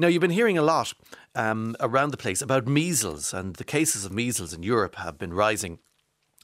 [0.00, 0.94] Now, you've been hearing a lot
[1.34, 5.34] um, around the place about measles, and the cases of measles in Europe have been
[5.34, 5.78] rising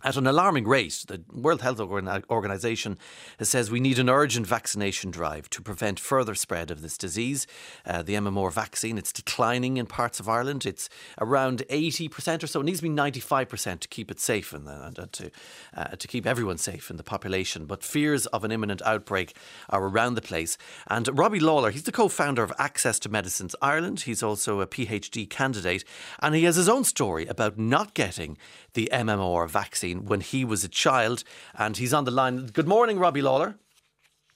[0.04, 1.04] at an alarming rate.
[1.08, 2.98] The World Health Organization
[3.40, 7.46] says we need an urgent vaccination drive to prevent further spread of this disease.
[7.86, 10.66] Uh, the MMR vaccine, it's declining in parts of Ireland.
[10.66, 12.60] It's around 80% or so.
[12.60, 15.30] It needs to be 95% to keep it safe and, and uh, to,
[15.74, 17.64] uh, to keep everyone safe in the population.
[17.64, 19.34] But fears of an imminent outbreak
[19.70, 20.58] are around the place.
[20.88, 24.00] And Robbie Lawlor, he's the co-founder of Access to Medicines Ireland.
[24.00, 25.84] He's also a PhD candidate
[26.20, 28.36] and he has his own story about not getting
[28.74, 31.24] the MMR vaccine when he was a child.
[31.54, 32.46] And he's on the line.
[32.46, 33.54] Good morning, Robbie Lawlor.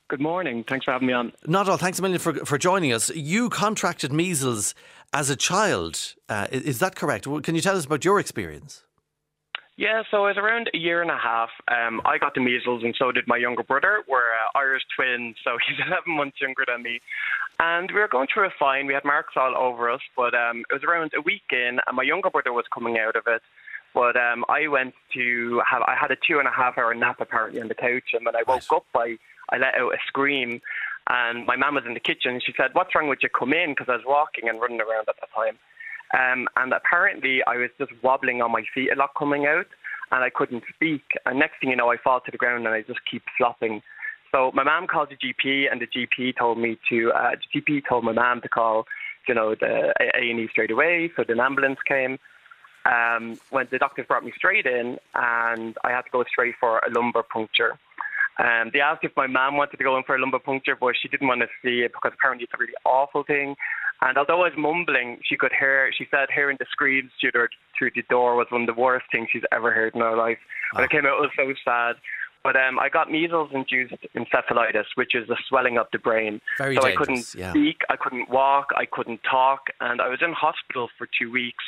[0.09, 0.65] Good morning.
[0.69, 1.33] Thanks for having me on.
[1.47, 1.77] Not all.
[1.77, 3.11] Thanks a million for, for joining us.
[3.15, 4.75] You contracted measles
[5.13, 6.15] as a child.
[6.29, 7.29] Uh, is that correct?
[7.45, 8.83] Can you tell us about your experience?
[9.81, 11.49] Yeah, so it was around a year and a half.
[11.69, 14.03] Um, I got the measles, and so did my younger brother.
[14.07, 17.01] We're uh, Irish twins, so he's 11 months younger than me.
[17.61, 18.87] And we were going through a fine.
[18.87, 21.97] We had marks all over us, but um, it was around a week in, and
[21.97, 23.41] my younger brother was coming out of it.
[23.95, 27.17] But um, I went to have I had a two and a half hour nap
[27.21, 29.19] apparently on the couch, and when I woke up, I
[29.51, 30.61] I let out a scream,
[31.09, 32.41] and my mum was in the kitchen.
[32.45, 33.29] She said, "What's wrong with you?
[33.29, 35.59] Come in," because I was walking and running around at the time.
[36.13, 39.67] Um, and apparently, I was just wobbling on my feet a lot coming out,
[40.11, 41.03] and I couldn't speak.
[41.27, 43.83] And next thing you know, I fall to the ground and I just keep flopping.
[44.33, 47.13] So my mum called the GP, and the GP told me to.
[47.13, 48.87] Uh, the GP told my mum to call,
[49.29, 51.11] you know, the A and E straight away.
[51.17, 52.19] So the ambulance came
[52.85, 56.79] um, when the doctors brought me straight in, and I had to go straight for
[56.79, 57.79] a lumbar puncture.
[58.39, 60.95] Um, they asked if my mum wanted to go in for a lumbar puncture, but
[61.01, 63.55] she didn't want to see it because apparently it's a really awful thing.
[64.03, 65.91] And although I was mumbling, she could hear.
[65.97, 67.49] She said hearing the screams through the,
[67.79, 70.39] through the door was one of the worst things she's ever heard in her life.
[70.73, 71.97] When it came out, it was so sad.
[72.43, 76.41] But um, I got measles-induced encephalitis, which is a swelling of the brain.
[76.57, 77.51] Very so dangerous, I couldn't yeah.
[77.51, 81.63] speak, I couldn't walk, I couldn't talk, and I was in hospital for two weeks.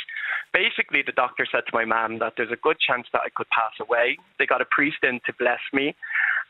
[0.53, 3.49] Basically, the doctor said to my mum that there's a good chance that I could
[3.49, 4.19] pass away.
[4.39, 5.95] They got a priest in to bless me,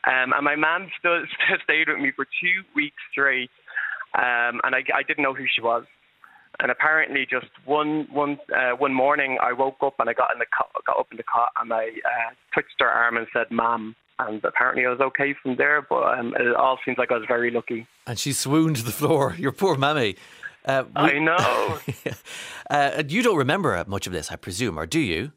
[0.05, 3.49] um, and my mum still, still stayed with me for two weeks straight,
[4.15, 5.85] um, and I, I didn't know who she was.
[6.59, 10.39] And apparently, just one one uh, one morning, I woke up and I got in
[10.39, 13.95] the cot, got up in the cot, and I uh, her arm and said, "Mom."
[14.19, 15.81] And apparently, I was okay from there.
[15.81, 17.87] But um, it all seems like I was very lucky.
[18.05, 19.35] And she swooned to the floor.
[19.39, 20.15] Your poor mammy.
[20.65, 21.79] Uh, we, I know.
[22.69, 25.31] uh, you don't remember much of this, I presume, or do you?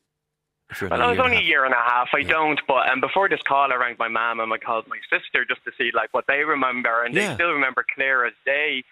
[0.81, 2.09] Well, I was only a year and a half.
[2.13, 2.29] I yeah.
[2.29, 5.45] don't, but um, before this call, I rang my mum and I called my sister
[5.45, 7.29] just to see like what they remember, and yeah.
[7.29, 8.83] they still remember clear as day.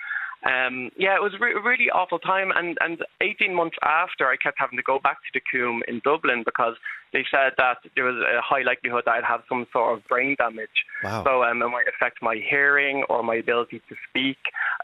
[0.45, 2.53] Um, yeah, it was a re- really awful time.
[2.55, 6.03] And, and 18 months after, I kept having to go back to the Coombe in
[6.05, 6.75] Dublin because
[7.15, 10.37] they said that there was a high likelihood that I'd have some sort of brain
[10.39, 10.85] damage.
[11.03, 11.25] Wow.
[11.25, 14.37] So um, it might affect my hearing or my ability to speak,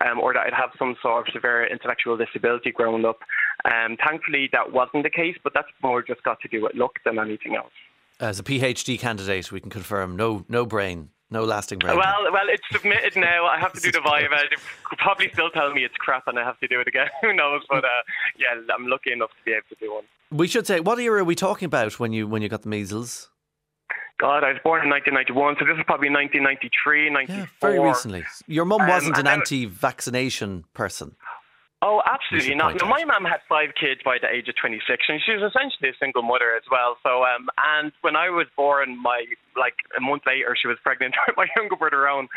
[0.04, 3.18] um, or that I'd have some sort of severe intellectual disability growing up.
[3.64, 6.92] Um, thankfully, that wasn't the case, but that's more just got to do with luck
[7.04, 7.72] than anything else.
[8.18, 11.96] As a PhD candidate, we can confirm no no brain no lasting brain.
[11.96, 13.46] Well, well, it's submitted now.
[13.46, 14.36] I have to do the Viva.
[14.50, 17.08] They could probably still tell me it's crap, and I have to do it again.
[17.22, 17.62] Who knows?
[17.68, 17.88] But uh,
[18.38, 20.04] yeah, I'm lucky enough to be able to do one.
[20.30, 22.68] We should say, what year are we talking about when you when you got the
[22.68, 23.30] measles?
[24.20, 27.36] God, I was born in 1991, so this is probably 1993, 94.
[27.36, 28.24] Yeah, very recently.
[28.46, 31.16] Your mum wasn't um, an anti-vaccination person.
[31.82, 32.76] Oh, absolutely not.
[32.78, 35.88] No, my mum had five kids by the age of 26, and she was essentially
[35.88, 36.98] a single mother as well.
[37.02, 39.24] So, um, and when I was born, my
[39.56, 42.28] like a month later, she was pregnant with my younger brother own.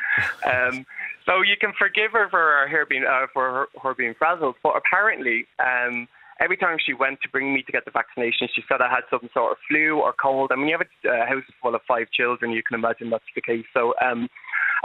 [0.47, 0.85] Um,
[1.25, 4.75] so you can forgive her for her being uh, for her, her being frazzled, but
[4.77, 6.07] apparently, um,
[6.39, 9.03] every time she went to bring me to get the vaccination, she said I had
[9.09, 10.51] some sort of flu or cold.
[10.53, 13.23] I mean, you have a uh, house full of five children, you can imagine that's
[13.35, 13.65] the case.
[13.73, 14.29] So, um,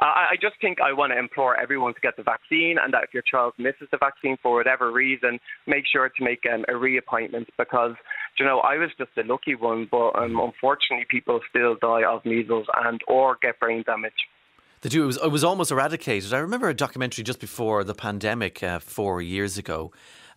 [0.01, 3.05] I, I just think I want to implore everyone to get the vaccine, and that
[3.05, 6.77] if your child misses the vaccine for whatever reason, make sure to make um, a
[6.77, 7.95] reappointment because
[8.39, 12.25] you know I was just a lucky one, but um, unfortunately people still die of
[12.25, 14.13] measles and or get brain damage.
[14.81, 15.03] They do.
[15.03, 16.33] It was, it was almost eradicated.
[16.33, 19.91] I remember a documentary just before the pandemic uh, four years ago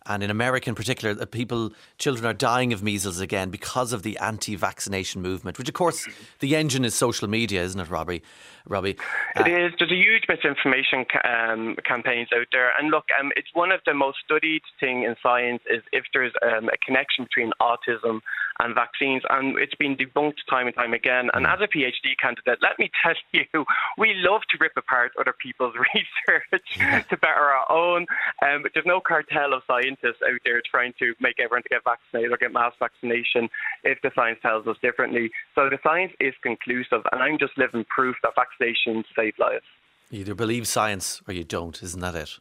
[0.06, 4.18] and in America in particular, people, children are dying of measles again because of the
[4.18, 5.58] anti-vaccination movement.
[5.58, 6.06] Which, of course,
[6.40, 8.22] the engine is social media, isn't it, Robbie?
[8.68, 8.96] Robbie,
[9.36, 9.72] uh, it is.
[9.78, 13.80] There's a huge misinformation ca- um, campaigns out there, and look, um, it's one of
[13.86, 18.20] the most studied thing in science is if there's um, a connection between autism
[18.62, 21.28] and vaccines, and it's been debunked time and time again.
[21.34, 23.64] And as a PhD candidate, let me tell you,
[23.98, 28.06] we love to rip apart other people's research to better our own.
[28.44, 31.84] Um, but there's no cartel of scientists out there trying to make everyone to get
[31.84, 33.48] vaccinated or get mass vaccination
[33.84, 35.30] if the science tells us differently.
[35.54, 39.64] So the science is conclusive, and I'm just living proof that vaccinations save lives.
[40.10, 42.38] You either believe science or you don't, isn't that it?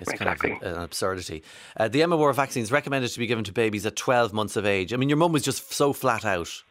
[0.00, 0.50] It's exactly.
[0.50, 1.42] kind of an absurdity.
[1.76, 4.66] Uh, the MMR vaccine is recommended to be given to babies at 12 months of
[4.66, 4.92] age.
[4.92, 6.62] I mean, your mum was just so flat out.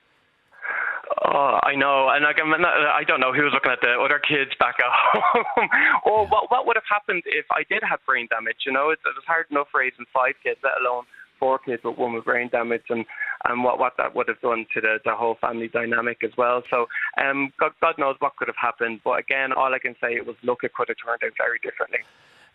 [1.26, 4.00] Oh, I know, and like, I'm not, I don't know who was looking at the
[4.00, 4.90] other kids back at
[5.22, 5.70] home,
[6.06, 8.66] or what what would have happened if I did have brain damage.
[8.66, 11.04] You know, it's, it's hard enough raising five kids, let alone
[11.40, 13.06] four kids with one with brain damage, and
[13.46, 16.64] and what what that would have done to the the whole family dynamic as well.
[16.70, 16.88] So,
[17.22, 19.02] um, God, God knows what could have happened.
[19.04, 21.60] But again, all I can say it was look, it could have turned out very
[21.62, 22.00] differently.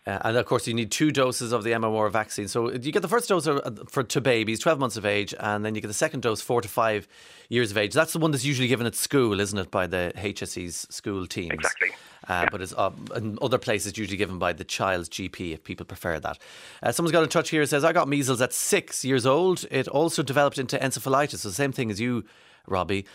[0.07, 2.47] Uh, and of course, you need two doses of the MMR vaccine.
[2.47, 3.47] So you get the first dose
[3.89, 6.61] for to babies, 12 months of age, and then you get the second dose, four
[6.61, 7.07] to five
[7.49, 7.93] years of age.
[7.93, 11.53] That's the one that's usually given at school, isn't it, by the HSE's school teams?
[11.53, 11.89] Exactly.
[12.27, 12.47] Uh, yeah.
[12.51, 16.19] But it's uh, in other places usually given by the child's GP if people prefer
[16.19, 16.37] that.
[16.83, 17.65] Uh, someone's got in touch here.
[17.65, 19.65] Says I got measles at six years old.
[19.71, 21.37] It also developed into encephalitis.
[21.39, 22.25] So the same thing as you,
[22.67, 23.05] Robbie.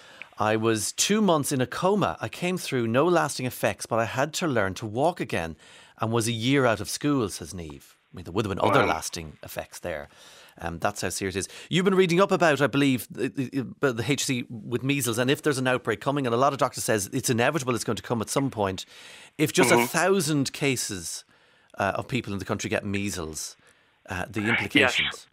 [0.41, 2.17] I was two months in a coma.
[2.19, 5.55] I came through no lasting effects, but I had to learn to walk again
[5.99, 7.99] and was a year out of school, says Neve.
[8.11, 10.09] I mean, there would have been other lasting effects there.
[10.59, 11.49] Um, that's how serious it is.
[11.69, 13.29] You've been reading up about, I believe, the,
[13.81, 16.59] the, the HC with measles, and if there's an outbreak coming, and a lot of
[16.59, 18.87] doctors says it's inevitable, it's going to come at some point.
[19.37, 19.83] If just mm-hmm.
[19.83, 21.25] a thousand cases
[21.79, 23.57] uh, of people in the country get measles,
[24.09, 25.09] uh, the implications.
[25.13, 25.27] Yes.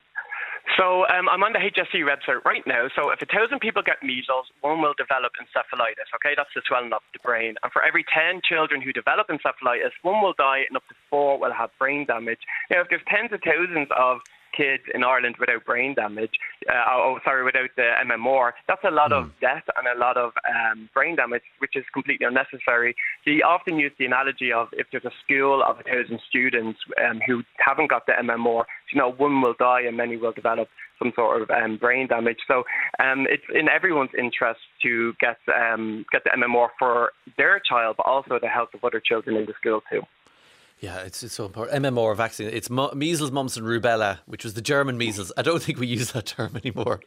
[0.77, 2.85] So um, I'm on the HSE website right now.
[2.95, 6.05] So if a thousand people get measles, one will develop encephalitis.
[6.21, 7.55] Okay, that's the swelling of the brain.
[7.63, 11.39] And for every ten children who develop encephalitis, one will die, and up to four
[11.39, 12.45] will have brain damage.
[12.69, 14.21] Now, if there's tens of thousands of
[14.57, 16.33] kids in Ireland without brain damage,
[16.67, 19.19] uh, oh, sorry, without the MMR, that's a lot mm.
[19.19, 19.39] of hmm.
[19.39, 22.95] death and a lot of um, brain damage, which is completely unnecessary.
[23.23, 26.79] So you often use the analogy of if there's a school of a thousand students
[27.05, 30.67] um, who haven't got the MMR, you know, one will die and many will develop
[30.99, 32.37] some sort of um, brain damage.
[32.47, 32.63] So
[32.99, 38.07] um, it's in everyone's interest to get um, get the MMR for their child, but
[38.07, 40.01] also the health of other children in the school too.
[40.79, 41.83] Yeah, it's, it's so important.
[41.83, 42.49] MMR vaccine.
[42.49, 45.31] It's mu- measles, mumps, and rubella, which was the German measles.
[45.35, 47.01] I don't think we use that term anymore.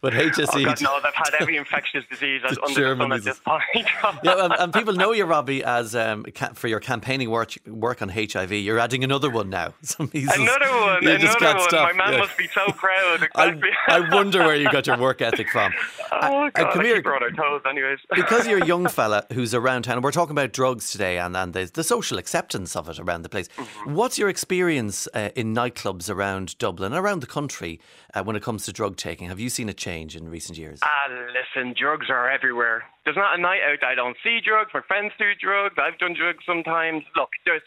[0.00, 0.48] But HSE.
[0.52, 3.86] Oh God, no, they've had every infectious disease under German the sun at this point.
[4.24, 6.24] yeah, and, and, people know you, Robbie, as um,
[6.54, 8.50] for your campaigning work work on HIV.
[8.50, 9.74] You're adding another one now.
[9.82, 10.36] Some measles.
[10.36, 11.06] Another one.
[11.06, 11.60] another one.
[11.68, 11.72] Stop.
[11.72, 12.18] My man yeah.
[12.18, 13.22] must be so proud.
[13.22, 13.70] Exactly.
[13.86, 15.72] I, I, wonder where you got your work ethic from.
[16.10, 16.96] Oh God, come here.
[17.06, 18.00] on our toes, anyways.
[18.12, 21.36] because you're a young fella who's around town, and we're talking about drugs today, and
[21.36, 23.48] and the, the social acceptance of it around the place.
[23.48, 23.94] Mm-hmm.
[23.94, 27.80] What's your experience uh, in nightclubs around Dublin, around the country,
[28.14, 29.28] uh, when it comes to drug taking?
[29.28, 30.80] Have you seen a change in recent years?
[30.82, 32.84] Ah, listen, drugs are everywhere.
[33.04, 34.70] There's not a night out I don't see drugs.
[34.72, 35.74] My friends do drugs.
[35.78, 37.04] I've done drugs sometimes.
[37.16, 37.62] Look, there's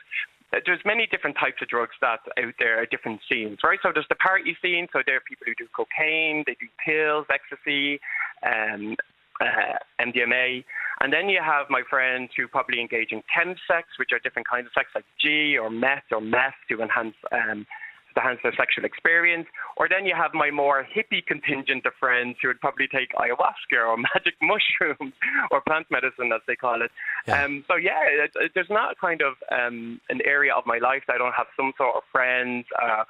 [0.66, 3.80] there's many different types of drugs that out there at different scenes, right?
[3.84, 4.88] So there's the party scene.
[4.94, 8.00] So there are people who do cocaine, they do pills, ecstasy,
[8.44, 8.96] um,
[9.42, 10.64] uh, MDMA.
[11.00, 14.66] And then you have my friends who probably engage in chemsex, which are different kinds
[14.66, 17.68] of sex, like G or meth or meth to enhance um,
[18.16, 19.46] to enhance their sexual experience.
[19.78, 23.78] Or then you have my more hippie contingent of friends who would probably take ayahuasca
[23.78, 25.14] or magic mushrooms
[25.52, 26.92] or plant medicine, as they call it.
[27.28, 27.44] Yeah.
[27.44, 31.04] Um, so yeah, it, it, there's not kind of um, an area of my life
[31.08, 32.66] that I don't have some sort of friends.
[32.82, 33.04] Uh,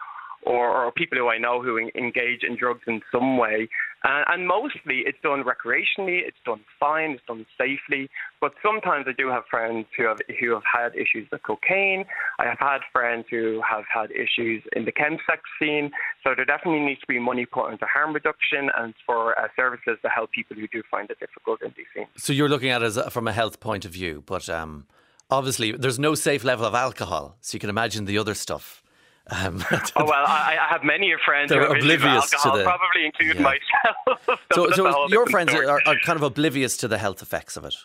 [0.43, 3.67] or, or, people who I know who engage in drugs in some way.
[4.03, 8.09] Uh, and mostly it's done recreationally, it's done fine, it's done safely.
[8.39, 12.05] But sometimes I do have friends who have who have had issues with cocaine.
[12.39, 15.91] I have had friends who have had issues in the chemsex scene.
[16.23, 19.97] So there definitely needs to be money put into harm reduction and for uh, services
[20.03, 22.07] to help people who do find it difficult in these scenes.
[22.17, 24.85] So you're looking at it as, from a health point of view, but um,
[25.31, 27.37] obviously there's no safe level of alcohol.
[27.41, 28.83] So you can imagine the other stuff.
[29.29, 33.05] Um, oh well, I, I, have many friends who are oblivious alcohol, to the probably
[33.05, 33.41] include yeah.
[33.41, 34.39] myself.
[34.53, 37.75] so, so your friends are, are, kind of oblivious to the health effects of it.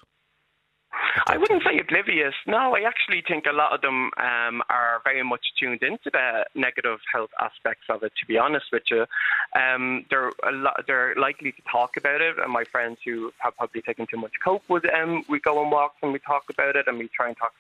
[1.27, 2.35] I wouldn't say oblivious.
[2.47, 6.45] No, I actually think a lot of them um, are very much tuned into the
[6.55, 8.13] negative health aspects of it.
[8.21, 9.05] To be honest with you,
[9.59, 12.37] um, they're a lot, they're likely to talk about it.
[12.39, 15.71] And my friends who have probably taken too much coke would um, we go on
[15.71, 17.53] walks and we talk about it, and we try and talk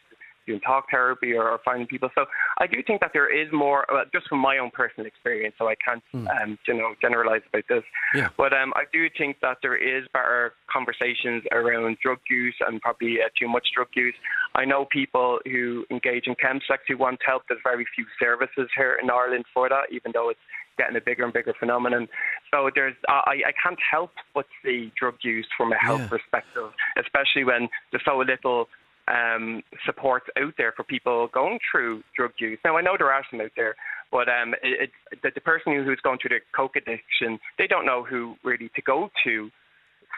[0.46, 2.08] doing talk therapy or, or, finding people.
[2.14, 2.26] So
[2.58, 5.54] I do think that there is more, uh, just from my own personal experience.
[5.58, 6.26] So I can't, mm.
[6.42, 7.82] um, you know, generalize about this.
[8.14, 8.28] Yeah.
[8.36, 13.18] But um, I do think that there is better conversations around drug use and probably
[13.20, 14.14] uh, too much drug use.
[14.54, 17.42] I know people who engage in chemsex who want help.
[17.48, 20.40] There's very few services here in Ireland for that, even though it's
[20.78, 22.08] getting a bigger and bigger phenomenon.
[22.52, 26.08] So there's, I, I can't help but see drug use from a health yeah.
[26.08, 28.68] perspective, especially when there's so little
[29.12, 32.58] um, support out there for people going through drug use.
[32.64, 33.74] Now, I know there are some out there,
[34.10, 37.86] but um, it, it, the, the person who's going through the coke addiction, they don't
[37.86, 39.50] know who really to go to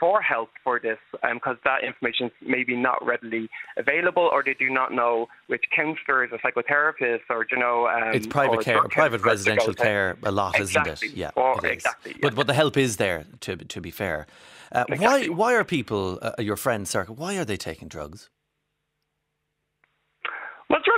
[0.01, 4.55] for help for this because um, that information is maybe not readily available or they
[4.55, 9.23] do not know which counsellors or psychotherapists or you know um, it's private care private
[9.23, 10.93] residential care a lot exactly.
[10.93, 12.19] isn't it yeah or, exactly yeah.
[12.23, 14.27] but but the help is there to to be fair
[14.73, 15.31] uh, exactly.
[15.31, 18.31] why why are people uh, your friends circle why are they taking drugs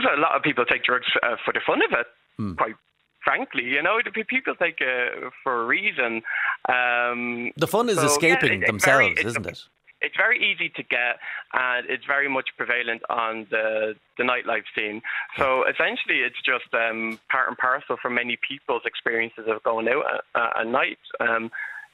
[0.00, 2.06] drugs a lot of people take drugs uh, for the fun of it
[2.40, 2.56] mm.
[2.56, 2.74] quite
[3.24, 3.64] frankly.
[3.64, 6.22] You know, people take it for a reason.
[6.68, 9.58] Um, the fun is so, escaping yeah, it, themselves, very, isn't it?
[10.00, 11.20] It's very easy to get,
[11.52, 15.00] and it's very much prevalent on the the nightlife scene.
[15.38, 20.04] So essentially, it's just um, part and parcel for many people's experiences of going out
[20.34, 20.98] at, at night.
[21.20, 21.50] Um,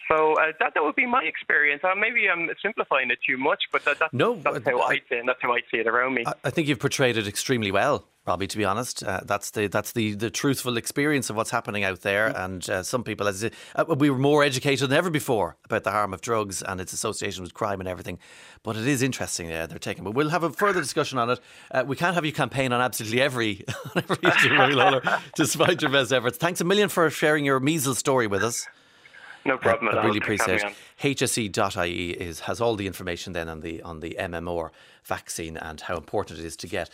[0.08, 1.82] so uh, that that would be my experience.
[1.84, 4.94] Uh, maybe I'm simplifying it too much, but that, that's, no, that's how I, I
[5.08, 5.24] see it.
[5.26, 6.24] That's how I see it around me.
[6.26, 8.06] I, I think you've portrayed it extremely well.
[8.28, 11.82] Robbie, to be honest, uh, that's the that's the, the truthful experience of what's happening
[11.82, 12.28] out there.
[12.30, 12.44] Mm.
[12.44, 15.92] And uh, some people, as uh, we were more educated than ever before about the
[15.92, 18.18] harm of drugs and its association with crime and everything.
[18.62, 20.04] But it is interesting uh, they're taking.
[20.04, 21.40] But we'll have a further discussion on it.
[21.70, 23.64] Uh, we can't have you campaign on absolutely every
[23.96, 26.36] every issue, Lawlor, despite your best efforts.
[26.36, 28.66] Thanks a million for sharing your measles story with us.
[29.44, 29.94] No problem.
[29.94, 30.72] I, I really appreciate it.
[31.00, 34.70] HSE.ie is has all the information then on the on the MMR
[35.04, 36.90] vaccine and how important it is to get.